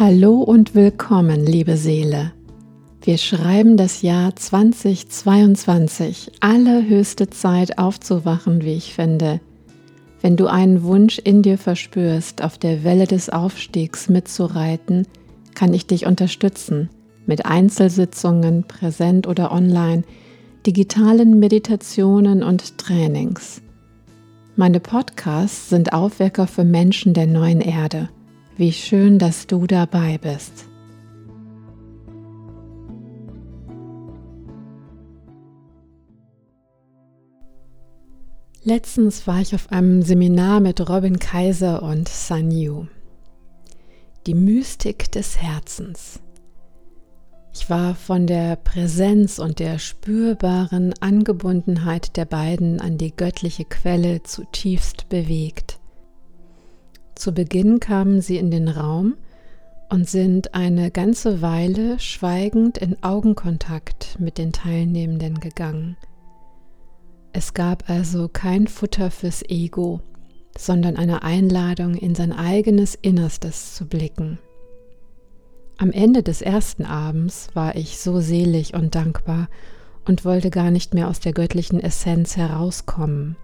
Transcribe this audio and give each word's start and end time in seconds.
Hallo 0.00 0.36
und 0.36 0.74
willkommen, 0.74 1.44
liebe 1.44 1.76
Seele. 1.76 2.32
Wir 3.02 3.18
schreiben 3.18 3.76
das 3.76 4.00
Jahr 4.00 4.34
2022, 4.34 6.32
allerhöchste 6.40 7.28
Zeit 7.28 7.76
aufzuwachen, 7.76 8.62
wie 8.62 8.72
ich 8.72 8.94
finde. 8.94 9.42
Wenn 10.22 10.38
du 10.38 10.46
einen 10.46 10.84
Wunsch 10.84 11.18
in 11.18 11.42
dir 11.42 11.58
verspürst, 11.58 12.42
auf 12.42 12.56
der 12.56 12.82
Welle 12.82 13.06
des 13.06 13.28
Aufstiegs 13.28 14.08
mitzureiten, 14.08 15.06
kann 15.54 15.74
ich 15.74 15.86
dich 15.86 16.06
unterstützen 16.06 16.88
mit 17.26 17.44
Einzelsitzungen, 17.44 18.64
präsent 18.64 19.26
oder 19.26 19.52
online, 19.52 20.04
digitalen 20.66 21.38
Meditationen 21.38 22.42
und 22.42 22.78
Trainings. 22.78 23.60
Meine 24.56 24.80
Podcasts 24.80 25.68
sind 25.68 25.92
Aufwecker 25.92 26.46
für 26.46 26.64
Menschen 26.64 27.12
der 27.12 27.26
neuen 27.26 27.60
Erde. 27.60 28.08
Wie 28.60 28.72
schön, 28.72 29.18
dass 29.18 29.46
du 29.46 29.66
dabei 29.66 30.18
bist. 30.18 30.66
Letztens 38.62 39.26
war 39.26 39.40
ich 39.40 39.54
auf 39.54 39.72
einem 39.72 40.02
Seminar 40.02 40.60
mit 40.60 40.86
Robin 40.90 41.18
Kaiser 41.18 41.82
und 41.82 42.10
San 42.10 42.50
Yu. 42.50 42.84
Die 44.26 44.34
Mystik 44.34 45.10
des 45.10 45.40
Herzens. 45.40 46.20
Ich 47.54 47.70
war 47.70 47.94
von 47.94 48.26
der 48.26 48.56
Präsenz 48.56 49.38
und 49.38 49.58
der 49.58 49.78
spürbaren 49.78 50.92
Angebundenheit 51.00 52.14
der 52.18 52.26
beiden 52.26 52.78
an 52.78 52.98
die 52.98 53.16
göttliche 53.16 53.64
Quelle 53.64 54.22
zutiefst 54.22 55.08
bewegt. 55.08 55.79
Zu 57.20 57.32
Beginn 57.32 57.80
kamen 57.80 58.22
sie 58.22 58.38
in 58.38 58.50
den 58.50 58.66
Raum 58.66 59.14
und 59.90 60.08
sind 60.08 60.54
eine 60.54 60.90
ganze 60.90 61.42
Weile 61.42 61.98
schweigend 61.98 62.78
in 62.78 63.02
Augenkontakt 63.02 64.18
mit 64.18 64.38
den 64.38 64.52
Teilnehmenden 64.52 65.38
gegangen. 65.38 65.98
Es 67.34 67.52
gab 67.52 67.90
also 67.90 68.28
kein 68.28 68.68
Futter 68.68 69.10
fürs 69.10 69.42
Ego, 69.46 70.00
sondern 70.56 70.96
eine 70.96 71.22
Einladung 71.22 71.94
in 71.94 72.14
sein 72.14 72.32
eigenes 72.32 72.94
Innerstes 72.94 73.74
zu 73.74 73.84
blicken. 73.86 74.38
Am 75.76 75.92
Ende 75.92 76.22
des 76.22 76.40
ersten 76.40 76.86
Abends 76.86 77.48
war 77.52 77.76
ich 77.76 77.98
so 77.98 78.20
selig 78.20 78.72
und 78.72 78.94
dankbar 78.94 79.50
und 80.06 80.24
wollte 80.24 80.48
gar 80.48 80.70
nicht 80.70 80.94
mehr 80.94 81.08
aus 81.08 81.20
der 81.20 81.34
göttlichen 81.34 81.80
Essenz 81.80 82.38
herauskommen. 82.38 83.36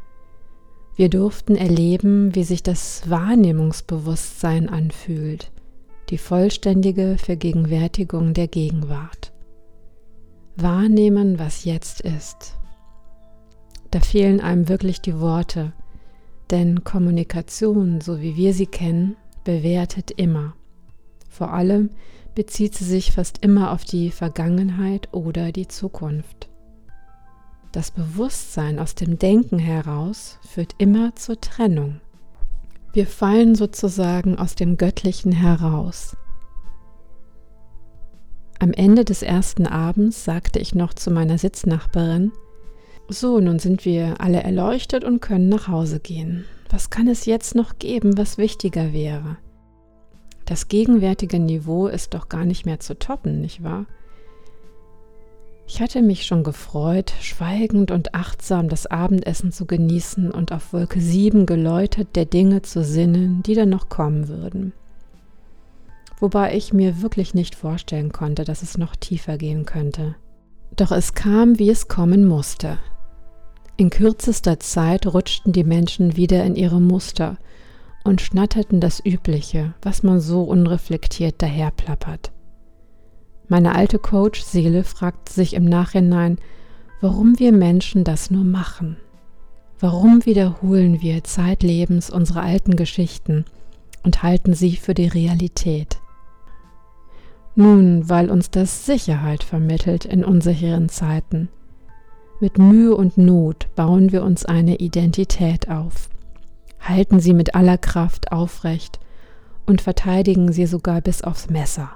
Wir 0.97 1.11
durften 1.11 1.57
erleben, 1.57 2.35
wie 2.35 2.43
sich 2.43 2.63
das 2.63 3.09
Wahrnehmungsbewusstsein 3.11 4.71
anfühlt, 4.71 5.53
die 6.09 6.17
vollständige 6.17 7.19
Vergegenwärtigung 7.19 8.33
der 8.33 8.49
Gegenwart. 8.49 9.35
Wahrnehmen, 10.57 11.39
was 11.39 11.65
jetzt 11.65 12.01
ist. 12.01 12.57
Da 13.91 14.01
fehlen 14.01 14.41
einem 14.41 14.71
wirklich 14.71 15.03
die 15.03 15.21
Worte, 15.21 15.75
denn 16.51 16.83
Kommunikation, 16.83 18.01
so 18.01 18.23
wie 18.23 18.37
wir 18.37 18.55
sie 18.55 18.67
kennen, 18.67 19.17
bewertet 19.45 20.11
immer. 20.13 20.55
Vor 21.29 21.53
allem 21.53 21.91
bezieht 22.35 22.75
sie 22.75 22.85
sich 22.85 23.13
fast 23.13 23.45
immer 23.45 23.73
auf 23.73 23.85
die 23.85 24.11
Vergangenheit 24.11 25.13
oder 25.13 25.53
die 25.53 25.69
Zukunft. 25.69 26.49
Das 27.77 27.91
Bewusstsein 27.91 28.79
aus 28.79 28.95
dem 28.95 29.19
Denken 29.19 29.59
heraus 29.59 30.39
führt 30.49 30.75
immer 30.79 31.15
zur 31.15 31.39
Trennung. 31.39 32.01
Wir 32.95 33.07
fallen 33.07 33.55
sozusagen 33.55 34.39
aus 34.39 34.55
dem 34.55 34.79
Göttlichen 34.79 35.31
heraus. 35.31 36.17
Am 38.61 38.73
Ende 38.73 39.05
des 39.05 39.21
ersten 39.21 39.67
Abends 39.67 40.25
sagte 40.25 40.59
ich 40.59 40.75
noch 40.75 40.95
zu 40.95 41.11
meiner 41.11 41.37
Sitznachbarin, 41.37 42.33
so, 43.11 43.41
nun 43.41 43.59
sind 43.59 43.85
wir 43.85 44.23
alle 44.23 44.43
erleuchtet 44.43 45.05
und 45.05 45.21
können 45.21 45.51
nach 45.51 45.69
Hause 45.69 46.01
gehen. 46.01 46.47
Was 46.71 46.89
kann 46.89 47.09
es 47.09 47.27
jetzt 47.27 47.55
noch 47.55 47.79
geben, 47.79 48.17
was 48.17 48.39
wichtiger 48.39 48.95
wäre? 48.95 49.37
Das 50.47 50.69
gegenwärtige 50.69 51.39
Niveau 51.39 51.89
ist 51.89 52.15
doch 52.15 52.31
gar 52.31 52.47
nicht 52.47 52.65
mehr 52.65 52.81
zu 52.81 52.99
toppen, 52.99 53.43
nicht 53.43 53.63
wahr? 53.63 53.85
Ich 55.69 55.81
hatte 55.81 56.01
mich 56.01 56.25
schon 56.27 56.45
gefreut, 56.45 57.13
schweigend 57.21 57.91
und 57.91 58.15
achtsam 58.15 58.69
das 58.69 58.87
Abendessen 58.87 59.51
zu 59.51 59.67
genießen 59.67 60.31
und 60.31 60.53
auf 60.53 60.73
Wolke 60.73 61.01
7 61.01 61.45
geläutet 61.45 62.15
der 62.15 62.25
Dinge 62.25 62.63
zu 62.63 62.85
sinnen, 62.85 63.43
die 63.43 63.55
dann 63.55 63.71
noch 63.71 63.89
kommen 63.89 64.29
würden. 64.29 64.73
Wobei 66.21 66.55
ich 66.55 66.73
mir 66.73 67.03
wirklich 67.03 67.35
nicht 67.35 67.57
vorstellen 67.57 68.13
konnte, 68.13 68.45
dass 68.45 68.63
es 68.63 68.79
noch 68.79 68.95
tiefer 68.95 69.39
gehen 69.39 69.67
könnte. 69.67 70.15
Doch 70.77 70.93
es 70.93 71.15
kam, 71.15 71.59
wie 71.59 71.69
es 71.69 71.89
kommen 71.89 72.25
musste. 72.25 72.79
In 73.77 73.91
kürzester 73.91 74.61
Zeit 74.61 75.07
rutschten 75.07 75.53
die 75.53 75.65
Menschen 75.65 76.17
wieder 76.17 76.45
in 76.45 76.55
ihre 76.55 76.81
Muster 76.81 77.37
und 78.05 78.21
schnatterten 78.21 78.81
das 78.81 79.05
Übliche, 79.05 79.75
was 79.83 80.03
man 80.03 80.21
so 80.21 80.45
unreflektiert 80.45 81.43
daherplappert. 81.43 82.31
Meine 83.49 83.75
alte 83.75 83.99
Coach-Seele 83.99 84.83
fragt 84.83 85.29
sich 85.29 85.55
im 85.55 85.65
Nachhinein, 85.65 86.39
warum 87.01 87.39
wir 87.39 87.53
Menschen 87.53 88.03
das 88.03 88.31
nur 88.31 88.45
machen. 88.45 88.97
Warum 89.79 90.25
wiederholen 90.25 91.01
wir 91.01 91.23
zeitlebens 91.23 92.11
unsere 92.11 92.41
alten 92.41 92.77
Geschichten 92.77 93.45
und 94.03 94.23
halten 94.23 94.55
sie 94.55 94.77
für 94.77 94.95
die 94.95 95.07
Realität? 95.07 95.99
Nun, 97.55 98.09
weil 98.09 98.31
uns 98.31 98.51
das 98.51 98.85
Sicherheit 98.85 99.43
vermittelt 99.43 100.05
in 100.05 100.25
unsicheren 100.25 100.89
Zeiten. 100.89 101.49
Mit 102.41 102.59
Mühe 102.59 102.95
und 102.95 103.17
Not 103.17 103.69
bauen 103.77 104.13
wir 104.13 104.23
uns 104.25 104.45
eine 104.45 104.77
Identität 104.77 105.71
auf, 105.71 106.11
halten 106.81 107.21
sie 107.21 107.33
mit 107.33 107.55
aller 107.55 107.79
Kraft 107.79 108.33
aufrecht 108.33 108.99
und 109.67 109.81
verteidigen 109.81 110.53
sie 110.53 110.67
sogar 110.67 111.01
bis 111.01 111.23
aufs 111.23 111.49
Messer. 111.49 111.91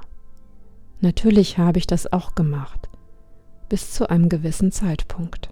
Natürlich 1.00 1.56
habe 1.56 1.78
ich 1.78 1.86
das 1.86 2.12
auch 2.12 2.34
gemacht, 2.34 2.88
bis 3.68 3.92
zu 3.92 4.10
einem 4.10 4.28
gewissen 4.28 4.70
Zeitpunkt. 4.70 5.50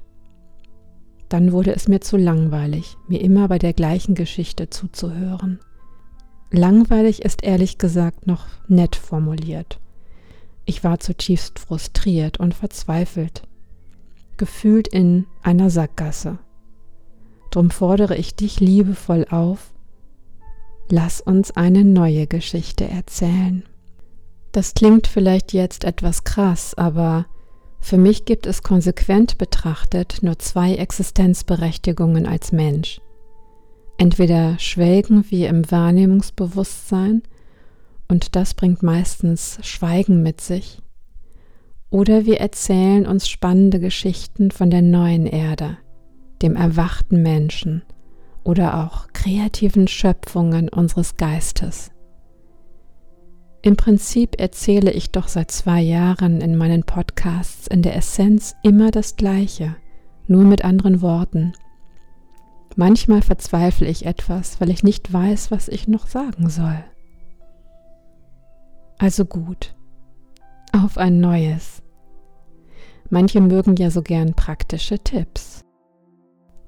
Dann 1.28 1.52
wurde 1.52 1.74
es 1.74 1.88
mir 1.88 2.00
zu 2.00 2.16
langweilig, 2.16 2.96
mir 3.06 3.20
immer 3.20 3.48
bei 3.48 3.58
der 3.58 3.72
gleichen 3.72 4.14
Geschichte 4.14 4.70
zuzuhören. 4.70 5.60
Langweilig 6.50 7.22
ist 7.22 7.42
ehrlich 7.44 7.78
gesagt 7.78 8.26
noch 8.26 8.46
nett 8.66 8.96
formuliert. 8.96 9.80
Ich 10.64 10.84
war 10.84 10.98
zutiefst 11.00 11.58
frustriert 11.58 12.38
und 12.38 12.54
verzweifelt, 12.54 13.42
gefühlt 14.36 14.88
in 14.88 15.26
einer 15.42 15.70
Sackgasse. 15.70 16.38
Drum 17.50 17.70
fordere 17.70 18.16
ich 18.16 18.34
dich 18.34 18.60
liebevoll 18.60 19.26
auf, 19.30 19.72
lass 20.90 21.22
uns 21.22 21.50
eine 21.52 21.84
neue 21.84 22.26
Geschichte 22.26 22.86
erzählen. 22.86 23.62
Das 24.58 24.74
klingt 24.74 25.06
vielleicht 25.06 25.52
jetzt 25.52 25.84
etwas 25.84 26.24
krass, 26.24 26.74
aber 26.74 27.26
für 27.78 27.96
mich 27.96 28.24
gibt 28.24 28.44
es 28.44 28.64
konsequent 28.64 29.38
betrachtet 29.38 30.18
nur 30.22 30.40
zwei 30.40 30.74
Existenzberechtigungen 30.74 32.26
als 32.26 32.50
Mensch. 32.50 33.00
Entweder 33.98 34.58
schwelgen 34.58 35.24
wir 35.30 35.48
im 35.48 35.70
Wahrnehmungsbewusstsein, 35.70 37.22
und 38.08 38.34
das 38.34 38.54
bringt 38.54 38.82
meistens 38.82 39.60
Schweigen 39.62 40.24
mit 40.24 40.40
sich, 40.40 40.82
oder 41.90 42.26
wir 42.26 42.40
erzählen 42.40 43.06
uns 43.06 43.28
spannende 43.28 43.78
Geschichten 43.78 44.50
von 44.50 44.70
der 44.70 44.82
neuen 44.82 45.26
Erde, 45.26 45.76
dem 46.42 46.56
erwachten 46.56 47.22
Menschen 47.22 47.84
oder 48.42 48.84
auch 48.84 49.06
kreativen 49.12 49.86
Schöpfungen 49.86 50.68
unseres 50.68 51.16
Geistes. 51.16 51.92
Im 53.62 53.76
Prinzip 53.76 54.40
erzähle 54.40 54.92
ich 54.92 55.10
doch 55.10 55.28
seit 55.28 55.50
zwei 55.50 55.80
Jahren 55.80 56.40
in 56.40 56.56
meinen 56.56 56.84
Podcasts 56.84 57.66
in 57.66 57.82
der 57.82 57.96
Essenz 57.96 58.54
immer 58.62 58.90
das 58.90 59.16
Gleiche, 59.16 59.76
nur 60.26 60.44
mit 60.44 60.64
anderen 60.64 61.02
Worten. 61.02 61.52
Manchmal 62.76 63.22
verzweifle 63.22 63.88
ich 63.88 64.06
etwas, 64.06 64.60
weil 64.60 64.70
ich 64.70 64.84
nicht 64.84 65.12
weiß, 65.12 65.50
was 65.50 65.68
ich 65.68 65.88
noch 65.88 66.06
sagen 66.06 66.48
soll. 66.48 66.84
Also 68.98 69.24
gut, 69.24 69.74
auf 70.72 70.96
ein 70.96 71.18
neues. 71.18 71.82
Manche 73.10 73.40
mögen 73.40 73.74
ja 73.76 73.90
so 73.90 74.02
gern 74.02 74.34
praktische 74.34 74.98
Tipps. 74.98 75.64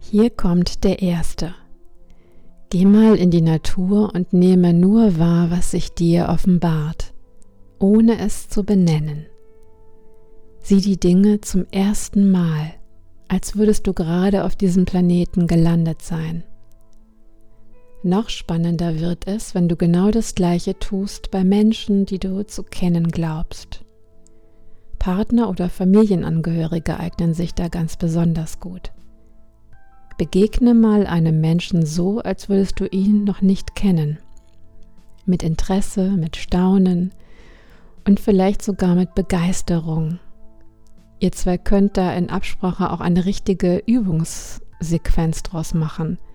Hier 0.00 0.30
kommt 0.30 0.82
der 0.82 1.02
erste. 1.02 1.54
Geh 2.70 2.84
mal 2.84 3.16
in 3.16 3.32
die 3.32 3.42
Natur 3.42 4.14
und 4.14 4.32
nehme 4.32 4.72
nur 4.72 5.18
wahr, 5.18 5.50
was 5.50 5.72
sich 5.72 5.92
dir 5.92 6.28
offenbart, 6.28 7.12
ohne 7.80 8.20
es 8.20 8.48
zu 8.48 8.62
benennen. 8.62 9.26
Sieh 10.60 10.80
die 10.80 11.00
Dinge 11.00 11.40
zum 11.40 11.66
ersten 11.72 12.30
Mal, 12.30 12.74
als 13.26 13.56
würdest 13.56 13.88
du 13.88 13.92
gerade 13.92 14.44
auf 14.44 14.54
diesem 14.54 14.84
Planeten 14.84 15.48
gelandet 15.48 16.00
sein. 16.02 16.44
Noch 18.04 18.28
spannender 18.28 19.00
wird 19.00 19.26
es, 19.26 19.52
wenn 19.52 19.68
du 19.68 19.74
genau 19.74 20.12
das 20.12 20.36
Gleiche 20.36 20.78
tust 20.78 21.32
bei 21.32 21.42
Menschen, 21.42 22.06
die 22.06 22.20
du 22.20 22.46
zu 22.46 22.62
kennen 22.62 23.08
glaubst. 23.08 23.84
Partner 25.00 25.50
oder 25.50 25.68
Familienangehörige 25.68 27.00
eignen 27.00 27.34
sich 27.34 27.52
da 27.52 27.66
ganz 27.66 27.96
besonders 27.96 28.60
gut. 28.60 28.92
Begegne 30.20 30.74
mal 30.74 31.06
einem 31.06 31.40
Menschen 31.40 31.86
so, 31.86 32.20
als 32.20 32.50
würdest 32.50 32.78
du 32.78 32.84
ihn 32.86 33.24
noch 33.24 33.40
nicht 33.40 33.74
kennen. 33.74 34.18
Mit 35.24 35.42
Interesse, 35.42 36.10
mit 36.10 36.36
Staunen 36.36 37.12
und 38.06 38.20
vielleicht 38.20 38.60
sogar 38.60 38.94
mit 38.94 39.14
Begeisterung. 39.14 40.18
Ihr 41.20 41.32
zwei 41.32 41.56
könnt 41.56 41.96
da 41.96 42.12
in 42.12 42.28
Absprache 42.28 42.92
auch 42.92 43.00
eine 43.00 43.24
richtige 43.24 43.82
Übungssequenz 43.86 45.42
draus 45.42 45.74
machen– 45.74 46.18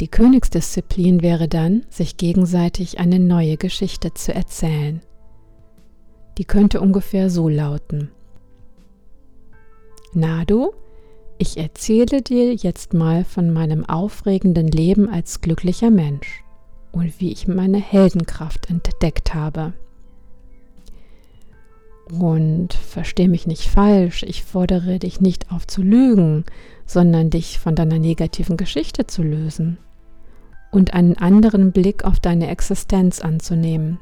die 0.00 0.08
Königsdisziplin 0.08 1.20
wäre 1.20 1.46
dann, 1.46 1.84
sich 1.90 2.16
gegenseitig 2.16 2.98
eine 2.98 3.18
neue 3.18 3.58
Geschichte 3.58 4.14
zu 4.14 4.34
erzählen. 4.34 5.02
Die 6.38 6.46
könnte 6.46 6.80
ungefähr 6.80 7.28
so 7.28 7.50
lauten. 7.50 8.10
Nadu, 10.14 10.72
ich 11.40 11.56
erzähle 11.56 12.20
dir 12.20 12.54
jetzt 12.54 12.92
mal 12.92 13.24
von 13.24 13.50
meinem 13.50 13.88
aufregenden 13.88 14.68
Leben 14.68 15.08
als 15.08 15.40
glücklicher 15.40 15.90
Mensch 15.90 16.44
und 16.92 17.18
wie 17.18 17.32
ich 17.32 17.48
meine 17.48 17.78
Heldenkraft 17.78 18.68
entdeckt 18.68 19.32
habe. 19.32 19.72
Und 22.12 22.74
versteh 22.74 23.26
mich 23.26 23.46
nicht 23.46 23.70
falsch, 23.70 24.22
ich 24.22 24.44
fordere 24.44 24.98
dich 24.98 25.22
nicht 25.22 25.50
auf 25.50 25.66
zu 25.66 25.80
lügen, 25.80 26.44
sondern 26.84 27.30
dich 27.30 27.58
von 27.58 27.74
deiner 27.74 27.98
negativen 27.98 28.58
Geschichte 28.58 29.06
zu 29.06 29.22
lösen 29.22 29.78
und 30.70 30.92
einen 30.92 31.16
anderen 31.16 31.72
Blick 31.72 32.04
auf 32.04 32.20
deine 32.20 32.48
Existenz 32.48 33.20
anzunehmen. 33.20 33.98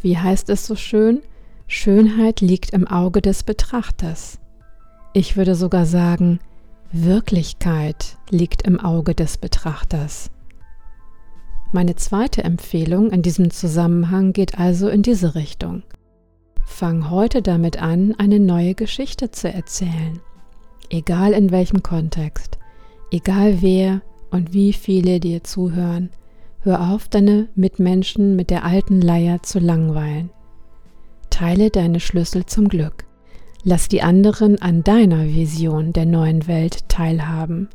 Wie 0.00 0.16
heißt 0.16 0.48
es 0.48 0.64
so 0.64 0.76
schön? 0.76 1.20
Schönheit 1.66 2.40
liegt 2.40 2.70
im 2.70 2.86
Auge 2.86 3.20
des 3.20 3.42
Betrachters. 3.42 4.38
Ich 5.12 5.36
würde 5.36 5.54
sogar 5.54 5.86
sagen, 5.86 6.38
Wirklichkeit 6.92 8.16
liegt 8.30 8.62
im 8.62 8.80
Auge 8.80 9.14
des 9.14 9.38
Betrachters. 9.38 10.30
Meine 11.72 11.96
zweite 11.96 12.44
Empfehlung 12.44 13.10
in 13.10 13.22
diesem 13.22 13.50
Zusammenhang 13.50 14.32
geht 14.32 14.58
also 14.58 14.88
in 14.88 15.02
diese 15.02 15.34
Richtung. 15.34 15.82
Fang 16.64 17.10
heute 17.10 17.42
damit 17.42 17.80
an, 17.80 18.14
eine 18.18 18.40
neue 18.40 18.74
Geschichte 18.74 19.30
zu 19.30 19.52
erzählen. 19.52 20.20
Egal 20.90 21.32
in 21.32 21.50
welchem 21.50 21.82
Kontext, 21.82 22.58
egal 23.10 23.60
wer, 23.60 24.00
und 24.30 24.52
wie 24.52 24.72
viele 24.72 25.20
dir 25.20 25.44
zuhören. 25.44 26.10
Hör 26.60 26.90
auf, 26.90 27.08
deine 27.08 27.48
Mitmenschen 27.54 28.36
mit 28.36 28.50
der 28.50 28.64
alten 28.64 29.00
Leier 29.00 29.42
zu 29.42 29.58
langweilen. 29.58 30.30
Teile 31.30 31.70
deine 31.70 32.00
Schlüssel 32.00 32.46
zum 32.46 32.68
Glück. 32.68 33.07
Lass 33.64 33.88
die 33.88 34.02
anderen 34.02 34.62
an 34.62 34.84
deiner 34.84 35.24
Vision 35.26 35.92
der 35.92 36.06
neuen 36.06 36.46
Welt 36.46 36.88
teilhaben. 36.88 37.68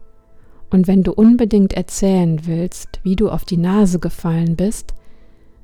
Und 0.70 0.88
wenn 0.88 1.04
du 1.04 1.14
unbedingt 1.14 1.74
erzählen 1.74 2.46
willst, 2.46 3.00
wie 3.04 3.16
du 3.16 3.30
auf 3.30 3.46
die 3.46 3.58
Nase 3.58 4.00
gefallen 4.00 4.56
bist, 4.56 4.94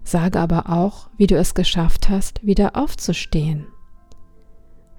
sage 0.04 0.40
aber 0.40 0.70
auch, 0.70 1.10
wie 1.18 1.28
du 1.28 1.36
es 1.36 1.54
geschafft 1.54 2.10
hast, 2.10 2.46
wieder 2.46 2.76
aufzustehen. 2.76 3.68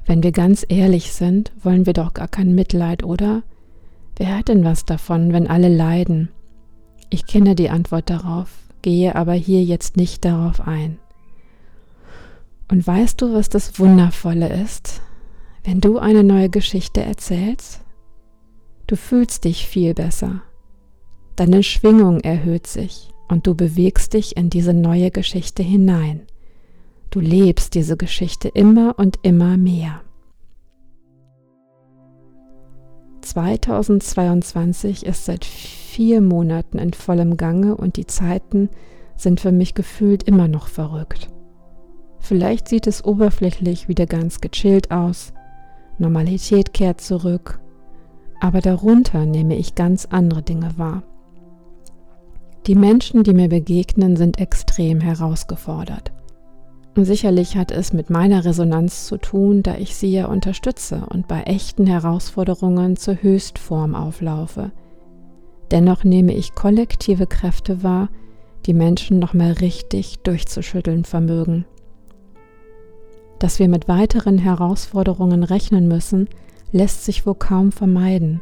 Wenn 0.07 0.23
wir 0.23 0.33
ganz 0.33 0.65
ehrlich 0.69 1.13
sind, 1.13 1.53
wollen 1.63 1.87
wir 1.87 1.93
doch 1.93 2.15
gar 2.15 2.29
kein 2.29 2.55
Mitleid, 2.55 3.05
oder? 3.05 3.43
Wer 4.17 4.39
hat 4.39 4.49
denn 4.49 4.65
was 4.65 4.85
davon, 4.85 5.33
wenn 5.33 5.47
alle 5.47 5.69
leiden? 5.69 6.31
Ich 7.11 7.27
kenne 7.27 7.55
die 7.55 7.71
Antwort 7.71 8.11
darauf, 8.11 8.51
gehe 8.83 9.15
aber 9.15 9.35
hier 9.35 9.63
jetzt 9.63 9.97
nicht 9.97 10.25
darauf 10.25 10.67
ein. 10.67 10.99
Und 12.71 12.87
weißt 12.87 13.21
du, 13.21 13.35
was 13.35 13.49
das 13.49 13.79
Wundervolle 13.79 14.49
ist? 14.49 15.03
Wenn 15.63 15.81
du 15.81 15.99
eine 15.99 16.25
neue 16.25 16.49
Geschichte 16.49 17.03
erzählst, 17.03 17.83
du 18.87 18.97
fühlst 18.97 19.45
dich 19.45 19.67
viel 19.67 19.93
besser. 19.93 20.43
Deine 21.37 21.63
Schwingung 21.63 22.21
erhöht 22.21 22.67
sich 22.67 23.11
und 23.29 23.47
du 23.47 23.55
bewegst 23.55 24.15
dich 24.15 24.37
in 24.37 24.49
diese 24.49 24.73
neue 24.73 25.11
Geschichte 25.11 25.63
hinein. 25.63 26.23
Du 27.11 27.21
lebst 27.21 27.75
diese 27.75 27.97
Geschichte 27.97 28.49
immer 28.49 28.99
und 28.99 29.19
immer 29.23 29.57
mehr. 29.57 30.01
2022 33.21 35.05
ist 35.05 35.27
seit 35.27 35.45
vier 35.45 36.21
Monaten 36.21 36.79
in 36.79 36.95
vollem 36.95 37.37
Gange 37.37 37.77
und 37.77 37.97
die 37.97 38.07
Zeiten 38.07 38.71
sind 39.17 39.41
für 39.41 39.53
mich 39.53 39.75
gefühlt 39.75 40.23
immer 40.23 40.49
noch 40.49 40.69
verrückt. 40.69 41.29
Vielleicht 42.19 42.69
sieht 42.69 42.87
es 42.87 43.05
oberflächlich 43.05 43.89
wieder 43.89 44.07
ganz 44.07 44.41
gechillt 44.41 44.91
aus, 44.91 45.33
Normalität 46.01 46.73
kehrt 46.75 47.01
zurück, 47.01 47.61
aber 48.41 48.61
darunter 48.61 49.27
nehme 49.27 49.57
ich 49.57 49.75
ganz 49.75 50.07
andere 50.07 50.43
Dinge 50.43 50.71
wahr. 50.77 51.03
Die 52.67 52.75
Menschen, 52.75 53.23
die 53.23 53.35
mir 53.35 53.49
begegnen, 53.49 54.17
sind 54.17 54.41
extrem 54.41 55.01
herausgefordert. 55.01 56.13
Und 56.97 57.05
sicherlich 57.05 57.57
hat 57.57 57.71
es 57.71 57.93
mit 57.93 58.11
meiner 58.11 58.45
Resonanz 58.45 59.07
zu 59.07 59.17
tun, 59.17 59.63
da 59.63 59.77
ich 59.77 59.95
sie 59.95 60.11
ja 60.13 60.27
unterstütze 60.27 61.07
und 61.09 61.29
bei 61.29 61.43
echten 61.43 61.87
Herausforderungen 61.87 62.97
zur 62.97 63.23
Höchstform 63.23 63.95
auflaufe. 63.95 64.73
Dennoch 65.71 66.03
nehme 66.03 66.35
ich 66.35 66.55
kollektive 66.55 67.27
Kräfte 67.27 67.83
wahr, 67.83 68.09
die 68.67 68.75
Menschen 68.75 69.19
nochmal 69.19 69.53
richtig 69.53 70.19
durchzuschütteln 70.21 71.05
vermögen. 71.05 71.65
Dass 73.41 73.59
wir 73.59 73.69
mit 73.69 73.89
weiteren 73.89 74.39
Herausforderungen 74.39 75.43
rechnen 75.43 75.89
müssen, 75.89 76.29
lässt 76.71 77.05
sich 77.05 77.27
wohl 77.27 77.35
kaum 77.35 77.73
vermeiden. 77.73 78.41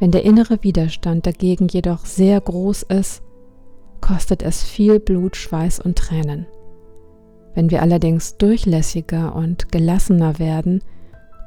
Wenn 0.00 0.10
der 0.10 0.24
innere 0.24 0.62
Widerstand 0.62 1.24
dagegen 1.24 1.68
jedoch 1.68 2.04
sehr 2.04 2.40
groß 2.40 2.82
ist, 2.82 3.22
kostet 4.00 4.42
es 4.42 4.62
viel 4.62 5.00
Blut, 5.00 5.36
Schweiß 5.36 5.80
und 5.80 5.96
Tränen. 5.96 6.46
Wenn 7.54 7.70
wir 7.70 7.80
allerdings 7.80 8.36
durchlässiger 8.36 9.34
und 9.34 9.72
gelassener 9.72 10.38
werden, 10.38 10.82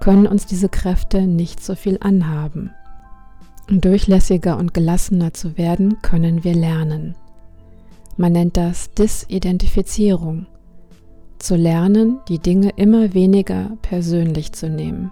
können 0.01 0.25
uns 0.25 0.45
diese 0.45 0.67
Kräfte 0.67 1.21
nicht 1.21 1.63
so 1.63 1.75
viel 1.75 1.97
anhaben. 2.01 2.71
Um 3.69 3.79
durchlässiger 3.79 4.57
und 4.57 4.73
gelassener 4.73 5.33
zu 5.33 5.57
werden, 5.57 6.01
können 6.01 6.43
wir 6.43 6.55
lernen. 6.55 7.15
Man 8.17 8.33
nennt 8.33 8.57
das 8.57 8.91
Disidentifizierung. 8.93 10.47
Zu 11.41 11.55
lernen, 11.55 12.19
die 12.27 12.37
Dinge 12.37 12.69
immer 12.75 13.15
weniger 13.15 13.71
persönlich 13.81 14.51
zu 14.51 14.69
nehmen. 14.69 15.11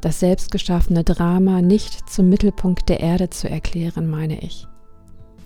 Das 0.00 0.18
selbstgeschaffene 0.18 1.04
Drama 1.04 1.62
nicht 1.62 2.10
zum 2.10 2.28
Mittelpunkt 2.28 2.88
der 2.88 2.98
Erde 2.98 3.30
zu 3.30 3.48
erklären, 3.48 4.10
meine 4.10 4.40
ich. 4.42 4.66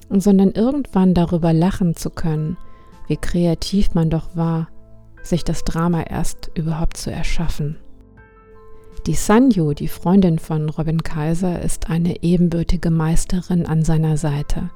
Sondern 0.09 0.53
irgendwann 0.53 1.13
darüber 1.13 1.53
lachen 1.53 1.95
zu 1.95 2.09
können, 2.09 2.57
wie 3.07 3.19
kreativ 3.19 3.93
man 3.93 4.09
doch 4.09 4.35
war, 4.35 4.69
sich 5.23 5.45
das 5.45 5.63
Drama 5.63 6.05
erst 6.05 6.51
überhaupt 6.55 6.97
zu 6.97 7.13
erschaffen. 7.13 7.77
Die 9.05 9.13
Sanju, 9.13 9.75
die 9.75 9.89
Freundin 9.89 10.39
von 10.39 10.71
Robin 10.71 11.03
Kaiser, 11.03 11.61
ist 11.61 11.91
eine 11.91 12.23
ebenbürtige 12.23 12.91
Meisterin 12.91 13.67
an 13.67 13.85
seiner 13.85 14.17
Seite. 14.17 14.71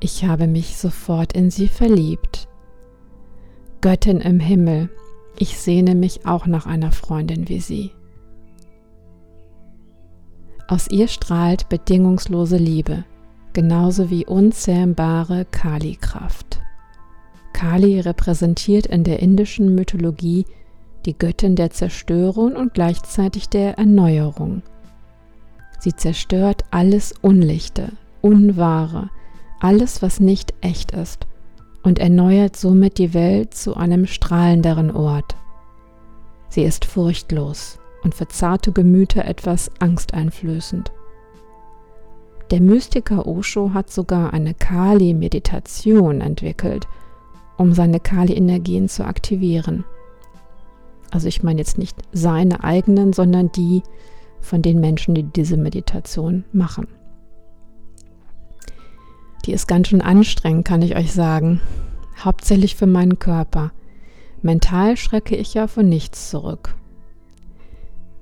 Ich 0.00 0.24
habe 0.24 0.48
mich 0.48 0.76
sofort 0.76 1.34
in 1.34 1.52
sie 1.52 1.68
verliebt. 1.68 2.43
Göttin 3.84 4.22
im 4.22 4.40
Himmel, 4.40 4.88
ich 5.38 5.58
sehne 5.58 5.94
mich 5.94 6.24
auch 6.24 6.46
nach 6.46 6.64
einer 6.64 6.90
Freundin 6.90 7.50
wie 7.50 7.60
sie. 7.60 7.90
Aus 10.68 10.88
ihr 10.88 11.06
strahlt 11.06 11.68
bedingungslose 11.68 12.56
Liebe, 12.56 13.04
genauso 13.52 14.08
wie 14.08 14.24
unzähmbare 14.24 15.44
Kali-Kraft. 15.50 16.62
Kali 17.52 18.00
repräsentiert 18.00 18.86
in 18.86 19.04
der 19.04 19.20
indischen 19.20 19.74
Mythologie 19.74 20.46
die 21.04 21.18
Göttin 21.18 21.54
der 21.54 21.68
Zerstörung 21.68 22.56
und 22.56 22.72
gleichzeitig 22.72 23.50
der 23.50 23.76
Erneuerung. 23.76 24.62
Sie 25.78 25.94
zerstört 25.94 26.62
alles 26.70 27.12
Unlichte, 27.20 27.92
Unwahre, 28.22 29.10
alles, 29.60 30.00
was 30.00 30.20
nicht 30.20 30.54
echt 30.62 30.92
ist 30.92 31.26
und 31.84 31.98
erneuert 31.98 32.56
somit 32.56 32.98
die 32.98 33.14
Welt 33.14 33.54
zu 33.54 33.76
einem 33.76 34.06
strahlenderen 34.06 34.90
Ort. 34.90 35.36
Sie 36.48 36.64
ist 36.64 36.84
furchtlos 36.84 37.78
und 38.02 38.14
für 38.14 38.26
zarte 38.26 38.72
Gemüter 38.72 39.24
etwas 39.24 39.70
angsteinflößend. 39.78 40.92
Der 42.50 42.60
Mystiker 42.60 43.26
Osho 43.26 43.72
hat 43.72 43.90
sogar 43.90 44.32
eine 44.32 44.54
Kali-Meditation 44.54 46.20
entwickelt– 46.20 46.88
um 47.56 47.72
seine 47.72 48.00
Kali-Energien 48.00 48.88
zu 48.88 49.04
aktivieren. 49.04 49.84
Also 51.10 51.28
ich 51.28 51.42
meine 51.42 51.60
jetzt 51.60 51.78
nicht 51.78 51.96
seine 52.12 52.64
eigenen, 52.64 53.12
sondern 53.12 53.52
die 53.52 53.82
von 54.40 54.62
den 54.62 54.80
Menschen, 54.80 55.14
die 55.14 55.22
diese 55.22 55.56
Meditation 55.56 56.44
machen. 56.52 56.88
Die 59.44 59.52
ist 59.52 59.66
ganz 59.66 59.88
schön 59.88 60.00
anstrengend, 60.00 60.64
kann 60.64 60.82
ich 60.82 60.96
euch 60.96 61.12
sagen. 61.12 61.60
Hauptsächlich 62.18 62.76
für 62.76 62.86
meinen 62.86 63.18
Körper. 63.18 63.72
Mental 64.42 64.96
schrecke 64.96 65.36
ich 65.36 65.54
ja 65.54 65.66
von 65.66 65.88
nichts 65.88 66.30
zurück. 66.30 66.74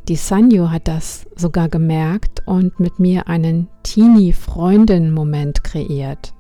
Die 0.08 0.16
Sanyo 0.16 0.70
hat 0.70 0.88
das 0.88 1.26
sogar 1.36 1.68
gemerkt 1.68 2.42
und 2.44 2.80
mit 2.80 2.98
mir 2.98 3.28
einen 3.28 3.68
Teenie-Freundin-Moment 3.84 5.62
kreiert. 5.62 6.34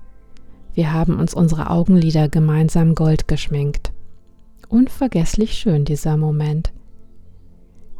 Wir 0.74 0.92
haben 0.92 1.20
uns 1.20 1.34
unsere 1.34 1.70
Augenlider 1.70 2.28
gemeinsam 2.28 2.94
gold 2.94 3.28
geschminkt. 3.28 3.92
Unvergesslich 4.68 5.52
schön 5.54 5.84
dieser 5.84 6.16
Moment. 6.16 6.72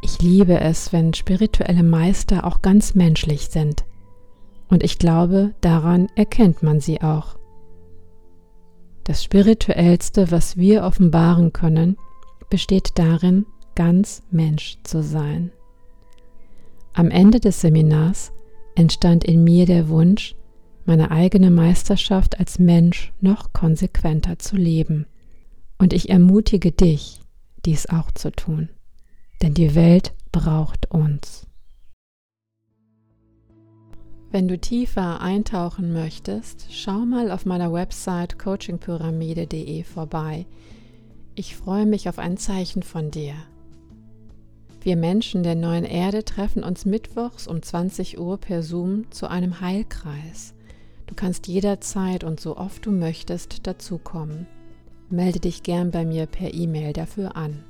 Ich 0.02 0.20
liebe 0.20 0.58
es, 0.58 0.92
wenn 0.92 1.14
spirituelle 1.14 1.84
Meister 1.84 2.44
auch 2.44 2.60
ganz 2.60 2.96
menschlich 2.96 3.48
sind. 3.50 3.84
Und 4.72 4.82
ich 4.82 4.98
glaube, 4.98 5.54
daran 5.60 6.08
erkennt 6.14 6.62
man 6.62 6.80
sie 6.80 7.02
auch. 7.02 7.36
Das 9.04 9.22
Spirituellste, 9.22 10.30
was 10.30 10.56
wir 10.56 10.84
offenbaren 10.84 11.52
können, 11.52 11.98
besteht 12.48 12.92
darin, 12.94 13.44
ganz 13.74 14.22
Mensch 14.30 14.78
zu 14.82 15.02
sein. 15.02 15.52
Am 16.94 17.10
Ende 17.10 17.38
des 17.38 17.60
Seminars 17.60 18.32
entstand 18.74 19.24
in 19.24 19.44
mir 19.44 19.66
der 19.66 19.90
Wunsch, 19.90 20.36
meine 20.86 21.10
eigene 21.10 21.50
Meisterschaft 21.50 22.40
als 22.40 22.58
Mensch 22.58 23.12
noch 23.20 23.52
konsequenter 23.52 24.38
zu 24.38 24.56
leben. 24.56 25.04
Und 25.76 25.92
ich 25.92 26.08
ermutige 26.08 26.72
dich, 26.72 27.20
dies 27.66 27.90
auch 27.90 28.10
zu 28.12 28.32
tun, 28.32 28.70
denn 29.42 29.52
die 29.52 29.74
Welt 29.74 30.14
braucht 30.32 30.90
uns. 30.90 31.46
Wenn 34.32 34.48
du 34.48 34.56
tiefer 34.56 35.20
eintauchen 35.20 35.92
möchtest, 35.92 36.68
schau 36.70 37.00
mal 37.00 37.30
auf 37.30 37.44
meiner 37.44 37.70
Website 37.70 38.38
coachingpyramide.de 38.38 39.82
vorbei. 39.82 40.46
Ich 41.34 41.54
freue 41.54 41.84
mich 41.84 42.08
auf 42.08 42.18
ein 42.18 42.38
Zeichen 42.38 42.82
von 42.82 43.10
dir. 43.10 43.34
Wir 44.80 44.96
Menschen 44.96 45.42
der 45.42 45.54
neuen 45.54 45.84
Erde 45.84 46.24
treffen 46.24 46.64
uns 46.64 46.86
mittwochs 46.86 47.46
um 47.46 47.62
20 47.62 48.18
Uhr 48.18 48.38
per 48.38 48.62
Zoom 48.62 49.10
zu 49.10 49.28
einem 49.28 49.60
Heilkreis. 49.60 50.54
Du 51.06 51.14
kannst 51.14 51.46
jederzeit 51.46 52.24
und 52.24 52.40
so 52.40 52.56
oft 52.56 52.86
du 52.86 52.90
möchtest 52.90 53.66
dazukommen. 53.66 54.46
Melde 55.10 55.40
dich 55.40 55.62
gern 55.62 55.90
bei 55.90 56.06
mir 56.06 56.24
per 56.24 56.54
E-Mail 56.54 56.94
dafür 56.94 57.36
an. 57.36 57.62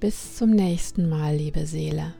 Bis 0.00 0.34
zum 0.34 0.50
nächsten 0.50 1.08
Mal, 1.08 1.36
liebe 1.36 1.66
Seele. 1.66 2.14